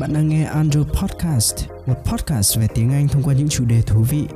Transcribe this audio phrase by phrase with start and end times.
[0.00, 1.54] Bạn đang nghe Andrew Podcast,
[1.86, 4.26] một podcast về tiếng Anh thông qua những chủ đề thú vị.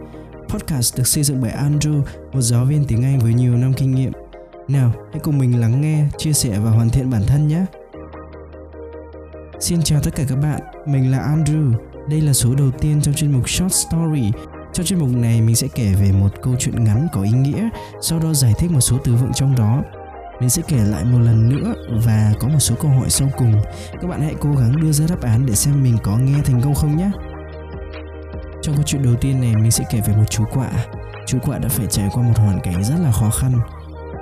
[0.48, 2.02] Podcast được xây dựng bởi Andrew,
[2.32, 4.12] một giáo viên tiếng Anh với nhiều năm kinh nghiệm.
[4.68, 7.66] Nào, hãy cùng mình lắng nghe, chia sẻ và hoàn thiện bản thân nhé.
[9.60, 11.72] Xin chào tất cả các bạn, mình là Andrew.
[12.08, 14.32] Đây là số đầu tiên trong chuyên mục Short Story.
[14.72, 17.68] Trong chuyên mục này mình sẽ kể về một câu chuyện ngắn có ý nghĩa,
[18.00, 19.82] sau đó giải thích một số từ vựng trong đó
[20.44, 21.74] mình sẽ kể lại một lần nữa
[22.06, 23.52] và có một số câu hỏi sau cùng.
[23.92, 26.60] Các bạn hãy cố gắng đưa ra đáp án để xem mình có nghe thành
[26.62, 27.10] công không nhé.
[28.62, 30.70] Trong câu chuyện đầu tiên này mình sẽ kể về một chú quạ.
[31.26, 33.52] Chú quạ đã phải trải qua một hoàn cảnh rất là khó khăn.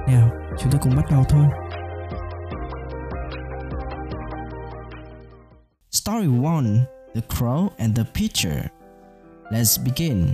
[0.06, 1.44] Nào, chúng ta cùng bắt đầu thôi.
[5.90, 6.62] Story 1
[7.14, 8.64] The Crow and the Pitcher
[9.50, 10.26] Let's begin.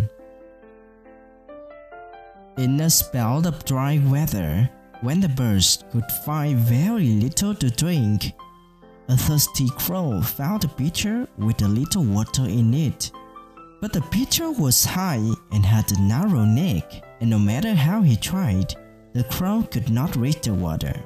[2.57, 8.33] In a spell of dry weather, When the birds could find very little to drink,
[9.07, 13.13] a thirsty crow found a pitcher with a little water in it.
[13.81, 18.17] But the pitcher was high and had a narrow neck, and no matter how he
[18.17, 18.75] tried,
[19.13, 21.01] the crow could not reach the water.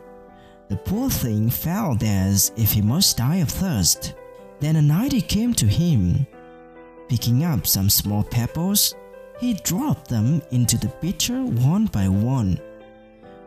[0.71, 4.15] The poor thing felt as if he must die of thirst.
[4.59, 6.27] Then an idea came to him.
[7.11, 8.95] Picking up some small pebbles,
[9.39, 12.59] he dropped them into the pitcher one by one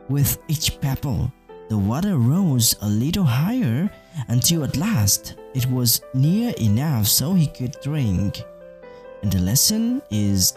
[0.10, 1.32] with each pebble,
[1.70, 3.90] the water rose a little higher
[4.28, 8.42] until at last it was near enough so he could drink.
[9.24, 10.54] And the lesson is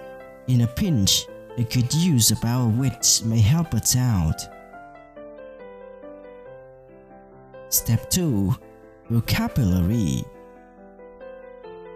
[0.49, 1.27] in a pinch,
[1.57, 4.41] a good use of our wits may help us out.
[7.71, 8.55] Step 2
[9.11, 10.25] Vocabulary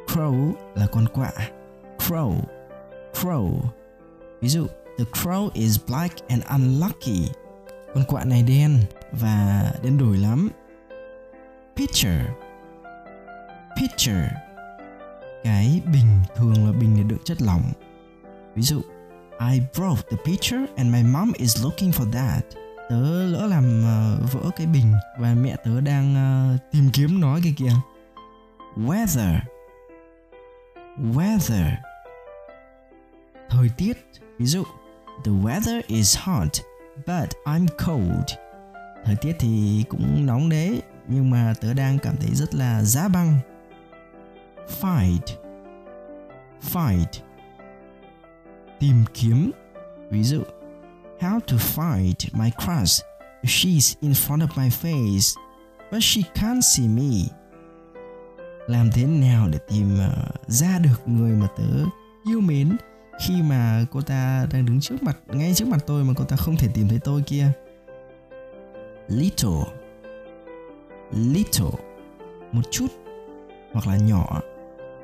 [0.06, 1.32] Crow là con quạ.
[1.98, 2.36] Crow,
[3.14, 3.72] crow.
[4.40, 7.30] Ví dụ, the crow is black and unlucky
[7.94, 8.78] con quạ này đen
[9.12, 10.48] và đen đổi lắm.
[11.76, 12.20] Pitcher
[13.76, 14.24] pitcher
[15.44, 17.62] cái bình thường là bình để đựng chất lỏng.
[18.54, 18.80] Ví dụ
[19.50, 22.44] I broke the pitcher and my mom is looking for that.
[22.88, 26.14] Tớ lỡ làm uh, vỡ cái bình và mẹ tớ đang
[26.54, 27.72] uh, tìm kiếm nó kìa kìa.
[28.76, 29.38] Weather.
[30.98, 31.70] Weather.
[33.48, 34.06] Thời tiết.
[34.38, 34.64] Ví dụ
[35.24, 36.48] the weather is hot
[36.96, 38.30] but I'm cold.
[39.04, 43.08] Thời tiết thì cũng nóng đấy, nhưng mà tớ đang cảm thấy rất là giá
[43.08, 43.38] băng.
[44.80, 45.26] Fight,
[46.72, 47.22] fight.
[48.82, 49.50] Tìm kiếm
[50.10, 50.42] Ví dụ
[51.20, 53.02] How to fight my crush
[53.42, 55.34] She's in front of my face
[55.92, 57.28] But she can't see me
[58.66, 61.84] Làm thế nào để tìm uh, ra được người mà tớ
[62.30, 62.76] yêu mến
[63.20, 66.36] khi mà cô ta đang đứng trước mặt ngay trước mặt tôi mà cô ta
[66.36, 67.46] không thể tìm thấy tôi kia.
[69.08, 69.64] Little.
[71.12, 71.78] Little.
[72.52, 72.86] Một chút
[73.72, 74.40] hoặc là nhỏ.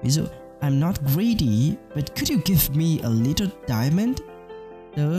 [0.03, 0.23] Ví dụ
[0.61, 4.19] I'm not greedy but could you give me a little diamond?
[4.97, 5.13] Tớ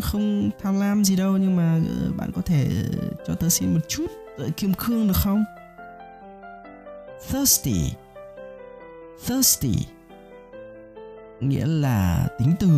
[0.00, 2.68] không tham lam gì đâu nhưng mà ờ, bạn có thể
[3.26, 4.06] cho tớ xin một chút
[4.56, 5.44] kim cương được không?
[7.28, 7.92] Thirsty.
[9.26, 9.95] Thirsty
[11.40, 12.68] nghĩa là tính từ.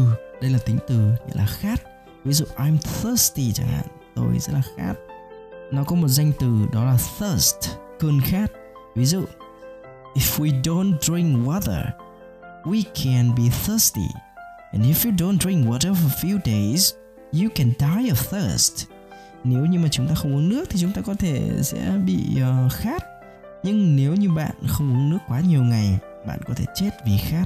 [0.43, 1.83] Đây là tính từ nghĩa là khát.
[2.25, 4.95] Ví dụ I'm thirsty chẳng hạn tôi rất là khát.
[5.73, 7.57] Nó có một danh từ đó là thirst
[7.99, 8.53] cơn khát.
[8.95, 9.25] Ví dụ
[10.15, 11.85] if we don't drink water
[12.65, 14.09] we can be thirsty.
[14.73, 16.93] And if you don't drink water for a few days
[17.33, 18.87] you can die of thirst.
[19.45, 22.19] Nếu như mà chúng ta không uống nước thì chúng ta có thể sẽ bị
[22.67, 23.05] uh, khát.
[23.63, 27.19] Nhưng nếu như bạn không uống nước quá nhiều ngày bạn có thể chết vì
[27.19, 27.45] khát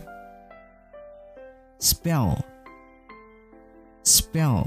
[1.82, 2.28] spell.
[4.04, 4.62] Spell.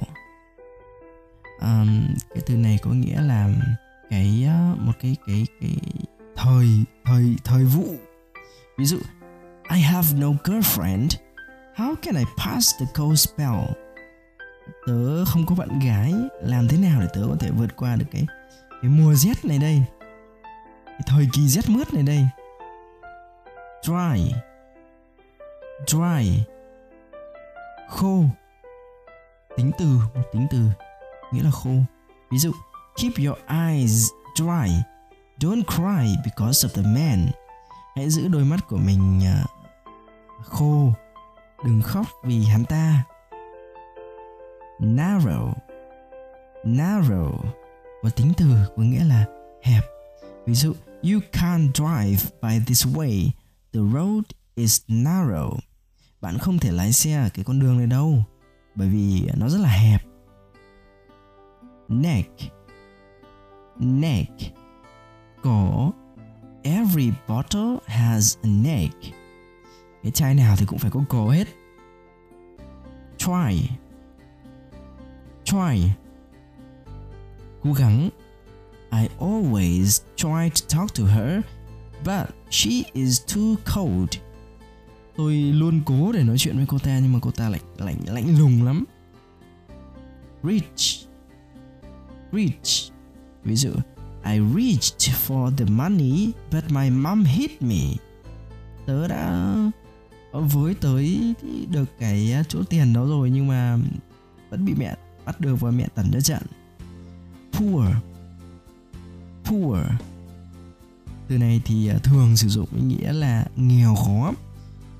[1.62, 3.50] Um, cái từ này có nghĩa là
[4.10, 5.78] cái ờ, một cái cái cái
[6.36, 6.68] thời
[7.06, 7.96] thời thời vụ.
[8.78, 8.98] Ví dụ
[9.72, 11.08] I have no girlfriend.
[11.76, 13.56] How can I pass the cold spell?
[14.88, 16.14] Tớ không có bạn gái.
[16.42, 18.26] Làm thế nào để tớ có thể vượt qua được cái
[18.82, 19.84] cái mùa rét này đây?
[20.86, 22.28] Cái thời kỳ rét mướt này đây?
[23.84, 24.34] Dry.
[25.88, 26.55] Dry
[27.90, 28.24] khô.
[29.58, 29.86] Tính từ
[30.16, 30.70] một tính từ,
[31.32, 31.70] nghĩa là khô.
[32.32, 32.52] Ví dụ,
[32.96, 34.84] keep your eyes dry.
[35.40, 37.28] Don't cry because of the man.
[37.96, 39.46] Hãy giữ đôi mắt của mình à,
[40.44, 40.94] khô.
[41.66, 43.04] Đừng khóc vì hắn ta.
[44.80, 45.54] Narrow.
[46.64, 47.32] Narrow.
[48.04, 48.46] Một tính từ,
[48.76, 49.26] có nghĩa là
[49.64, 49.84] hẹp.
[50.46, 50.74] Ví dụ,
[51.04, 53.30] you can't drive by this way.
[53.74, 54.24] The road
[54.56, 55.58] is narrow
[56.26, 58.24] bạn không thể lái xe ở cái con đường này đâu
[58.76, 60.02] bởi vì nó rất là hẹp
[61.88, 62.32] neck
[63.80, 64.32] neck
[65.44, 65.94] cổ
[66.64, 68.96] every bottle has a neck
[70.04, 71.48] Cái chai nào thì cũng phải có cổ hết.
[73.18, 73.70] Try.
[75.44, 75.92] Try.
[77.64, 78.10] Cố gắng.
[78.92, 81.42] I always try to talk to her,
[82.04, 84.25] but she is too cold.
[85.18, 88.00] Tôi luôn cố để nói chuyện với cô ta nhưng mà cô ta lạnh lạnh
[88.08, 88.86] lạnh lùng lắm.
[90.44, 91.08] Reach.
[92.32, 92.92] Reach.
[93.44, 93.70] Ví dụ,
[94.26, 97.84] I reached for the money but my mom hit me.
[98.86, 99.56] Tớ đã
[100.32, 101.34] với tới
[101.70, 103.78] được cái chỗ tiền đó rồi nhưng mà
[104.50, 104.96] vẫn bị mẹ
[105.26, 106.42] bắt được và mẹ tẩn cho trận.
[107.52, 107.88] Poor.
[109.44, 109.80] Poor.
[111.28, 114.34] Từ này thì à, thường sử dụng ý nghĩa là nghèo khó.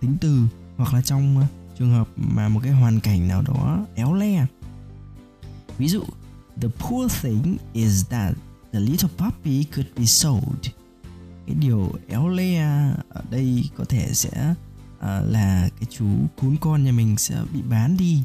[0.02, 0.42] Tính từ
[0.78, 1.46] hoặc là trong ờ,
[1.80, 4.46] trường hợp mà một cái hoàn cảnh nào đó éo le.
[5.78, 6.04] Ví dụ,
[6.62, 8.34] the poor thing is that
[8.74, 10.68] the little puppy could be sold.
[11.48, 12.60] Cái điều éo le
[13.10, 14.54] ở đây có thể sẽ
[14.98, 16.06] uh, là cái chú
[16.42, 18.24] cún con nhà mình sẽ bị bán đi.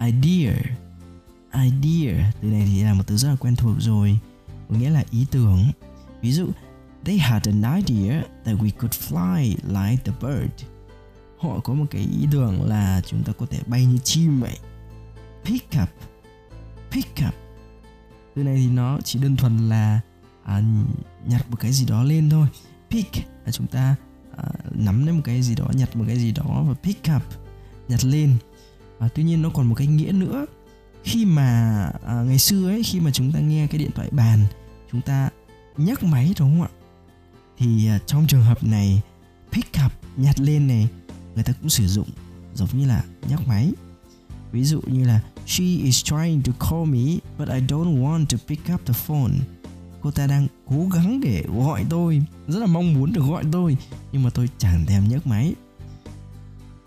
[0.00, 0.54] Idea
[1.64, 4.18] Idea từ này thì là một từ rất là quen thuộc rồi
[4.68, 5.66] có nghĩa là ý tưởng
[6.20, 6.48] ví dụ
[7.06, 10.64] they had an idea that we could fly like the bird.
[11.38, 14.58] Họ có một cái ý tưởng là chúng ta có thể bay như chim vậy.
[15.44, 15.88] Pick up.
[16.90, 17.34] Pick up.
[18.34, 20.00] Từ này thì nó chỉ đơn thuần là
[20.44, 20.62] à,
[21.26, 22.46] nhặt một cái gì đó lên thôi.
[22.90, 23.94] Pick là chúng ta
[24.36, 27.22] à, nắm lấy một cái gì đó nhặt một cái gì đó và pick up
[27.88, 28.36] nhặt lên.
[28.98, 30.46] À, tuy nhiên nó còn một cái nghĩa nữa.
[31.04, 34.40] Khi mà à, ngày xưa ấy khi mà chúng ta nghe cái điện thoại bàn
[34.92, 35.30] chúng ta
[35.76, 36.70] nhấc máy đúng không ạ?
[37.58, 39.02] Thì à, trong trường hợp này,
[39.52, 40.88] pick up, nhặt lên này,
[41.34, 42.08] người ta cũng sử dụng
[42.54, 43.72] giống như là nhấc máy.
[44.52, 48.38] Ví dụ như là, she is trying to call me, but I don't want to
[48.48, 49.32] pick up the phone.
[50.00, 53.76] Cô ta đang cố gắng để gọi tôi, rất là mong muốn được gọi tôi,
[54.12, 55.54] nhưng mà tôi chẳng thèm nhấc máy.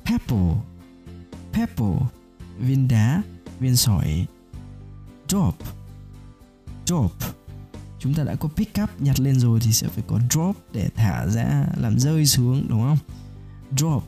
[0.06, 0.56] Pebble
[1.54, 2.00] pebble
[2.60, 3.22] viên đá,
[3.60, 4.26] viên sỏi.
[5.28, 5.56] Drop
[6.90, 7.39] drop
[8.00, 10.90] chúng ta đã có pick up nhặt lên rồi thì sẽ phải có drop để
[10.96, 12.98] thả ra, làm rơi xuống, đúng không?
[13.78, 14.04] Drop.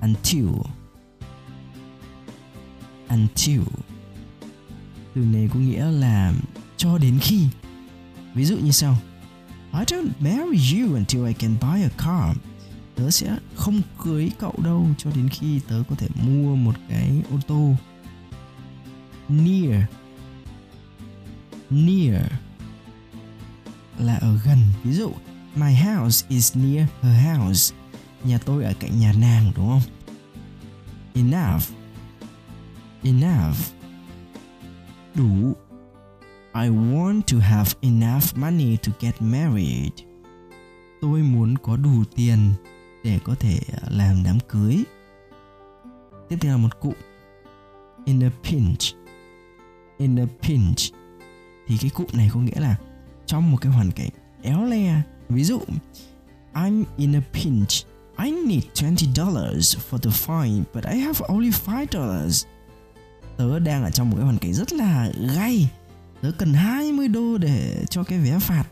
[0.00, 0.48] Until.
[3.08, 3.60] Until.
[5.14, 6.34] Từ này có nghĩa là
[6.76, 7.46] cho đến khi.
[8.34, 8.96] Ví dụ như sau.
[9.72, 12.36] I don't marry you until I can buy a car.
[12.94, 17.22] Tớ sẽ không cưới cậu đâu cho đến khi tớ có thể mua một cái
[17.30, 17.74] ô tô.
[19.28, 19.82] Near
[21.74, 22.22] near
[23.98, 24.58] là ở gần.
[24.82, 25.12] Ví dụ,
[25.54, 27.74] my house is near her house.
[28.24, 29.82] Nhà tôi ở cạnh nhà nàng, đúng không?
[31.14, 31.62] Enough.
[33.02, 33.56] Enough.
[35.14, 35.54] Đủ.
[36.54, 39.92] I want to have enough money to get married.
[41.00, 42.52] Tôi muốn có đủ tiền
[43.04, 44.84] để có thể ờ, làm đám cưới.
[46.28, 46.94] Tiếp theo là một cụ.
[48.04, 48.80] In a pinch.
[49.98, 51.03] In a pinch
[51.66, 52.76] thì cái cụm này có nghĩa là
[53.26, 54.10] trong một cái hoàn cảnh
[54.42, 55.60] éo le, ví dụ,
[56.54, 57.86] I'm in a pinch,
[58.18, 62.44] I need 20 dollars for the fine, but I have only 5 dollars.
[63.36, 65.70] Tớ đang ở trong một cái hoàn cảnh rất là gay.
[66.20, 68.64] Tớ cần 20 đô để cho cái vé phạt.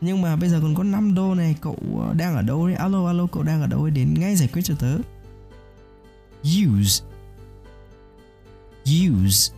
[0.00, 2.76] Nhưng mà bây giờ còn có 5 đô này, cậu ờ, đang ở đâu đấy?
[2.76, 3.90] Alo alo, cậu đang ở đâu ấy?
[3.90, 4.98] Đến ngay giải quyết cho tớ.
[6.42, 7.04] Use.
[8.84, 9.54] Use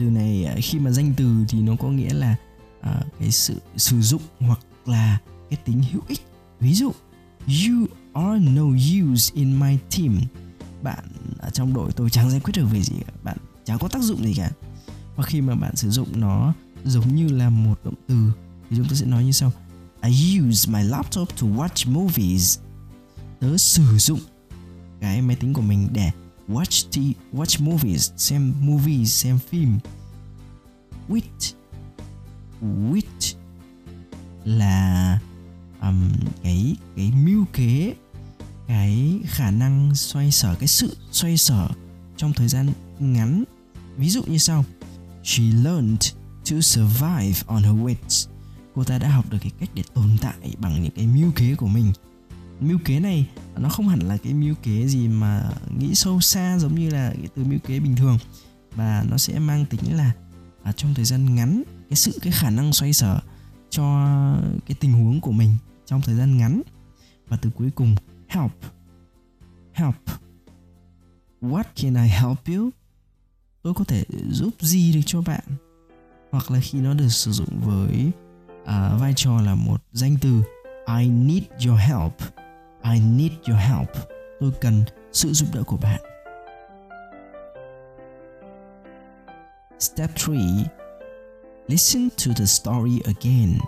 [0.00, 2.36] từ này à, khi mà danh từ thì nó có nghĩa là
[2.80, 5.18] uh, cái sự sử dụng hoặc là
[5.50, 6.20] cái tính hữu ích.
[6.60, 6.92] Ví dụ
[7.46, 10.20] you are no use in my team.
[10.82, 11.04] Bạn
[11.38, 13.12] ở trong đội tôi chẳng giải quyết được về gì cả.
[13.22, 14.50] Bạn chẳng có tác dụng gì cả.
[15.16, 16.52] Và khi mà bạn sử dụng nó
[16.84, 18.32] giống như là một động từ
[18.70, 19.52] thì chúng ta sẽ nói như sau.
[20.02, 22.58] I use my laptop to watch movies.
[23.40, 24.20] Tớ sử dụng
[25.00, 26.10] cái máy tính của mình để
[26.50, 26.98] watch t
[27.32, 29.78] watch movies xem movies xem phim
[31.08, 31.54] wit
[32.62, 33.34] wit
[34.44, 35.18] là
[35.80, 37.94] um, cái cái mưu kế
[38.70, 41.68] cái khả năng xoay sở cái sự xoay sở
[42.16, 43.44] trong thời gian ngắn.
[43.96, 44.64] Ví dụ như sau.
[45.22, 46.00] She learned
[46.50, 48.28] to survive on her wits.
[48.74, 51.54] Cô ta đã học được cái cách để tồn tại bằng những cái mưu kế
[51.54, 51.92] của mình
[52.60, 56.58] mưu kế này nó không hẳn là cái mưu kế gì mà nghĩ sâu xa
[56.58, 58.18] giống như là cái từ mưu kế bình thường
[58.74, 60.12] và nó sẽ mang tính là
[60.62, 63.20] à, trong thời gian ngắn cái sự cái khả năng xoay sở
[63.70, 63.84] cho
[64.66, 66.62] cái tình huống của mình trong thời gian ngắn.
[67.28, 67.96] Và từ cuối cùng
[68.28, 68.52] help
[69.72, 69.94] help.
[71.40, 72.70] What can I help you?
[73.62, 75.44] Tôi có thể giúp gì được cho bạn.
[76.30, 78.10] Hoặc là khi nó được sử dụng với
[78.62, 80.42] uh, vai trò là một danh từ
[80.98, 82.39] I need your help.
[82.82, 83.90] I need your help
[84.40, 86.00] tôi cần sự giúp đỡ của bạn
[89.78, 90.34] Step 3
[91.68, 93.58] Listen to the story again.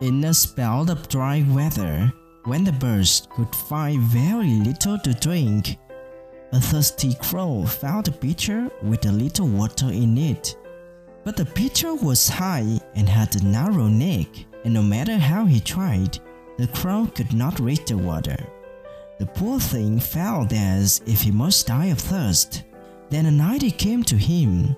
[0.00, 2.10] In a spell of dry weather,
[2.44, 5.78] when the birds could find very little to drink,
[6.52, 10.56] a thirsty crow found a pitcher with a little water in it.
[11.24, 14.26] But the pitcher was high and had a narrow neck,
[14.64, 16.18] and no matter how he tried,
[16.60, 18.36] the crow could not reach the water.
[19.18, 22.64] The poor thing felt as if he must die of thirst.
[23.08, 24.76] Then an idea came to him.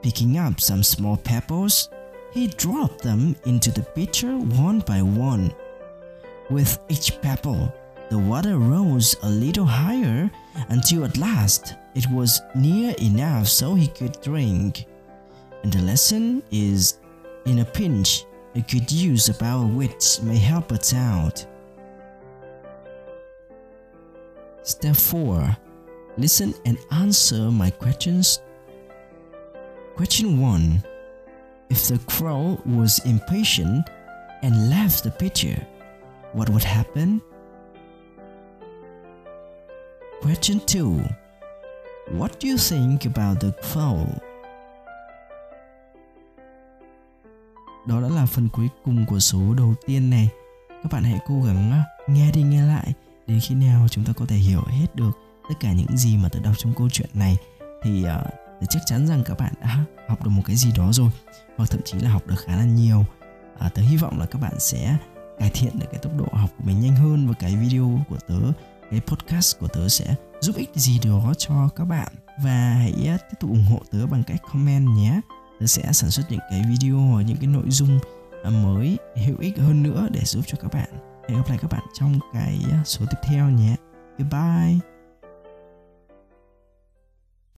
[0.00, 1.90] Picking up some small pebbles,
[2.32, 5.52] he dropped them into the pitcher one by one.
[6.48, 7.70] With each pebble,
[8.08, 10.30] the water rose a little higher
[10.70, 14.86] until at last it was near enough so he could drink.
[15.62, 16.98] And the lesson is
[17.44, 21.44] in a pinch, a good use of our wits may help us out.
[24.62, 25.56] Step 4
[26.16, 28.40] Listen and answer my questions.
[29.96, 30.82] Question 1
[31.70, 33.90] If the crow was impatient
[34.42, 35.60] and left the picture,
[36.32, 37.20] what would happen?
[40.20, 41.04] Question 2
[42.10, 44.06] What do you think about the crow?
[47.86, 50.28] Đó đã là phần cuối cùng của số đầu tiên này.
[50.68, 52.92] Các bạn hãy cố gắng à, nghe đi nghe lại
[53.26, 55.10] đến khi nào chúng ta có thể hiểu hết được
[55.48, 57.36] tất cả những gì mà tớ đọc trong câu chuyện này.
[57.82, 61.10] Thì uh, chắc chắn rằng các bạn đã học được một cái gì đó rồi
[61.56, 63.04] hoặc thậm chí là học được khá là nhiều.
[63.66, 64.96] Uh, tớ hy vọng là các bạn sẽ
[65.38, 68.18] cải thiện được cái tốc độ học của mình nhanh hơn và cái video của
[68.28, 68.40] tớ
[68.90, 72.12] cái podcast của tớ sẽ giúp ích gì đó cho các bạn.
[72.42, 75.20] Và hãy tiếp tục ủng hộ tớ bằng cách comment nhé
[75.60, 77.98] sẽ sản xuất những cái video hoặc những cái nội dung
[78.44, 80.88] à, mới, hữu ích hơn nữa để giúp cho các bạn.
[81.28, 83.76] Hẹn gặp lại các bạn trong cái à, số tiếp theo nhé.
[84.18, 84.93] Goodbye.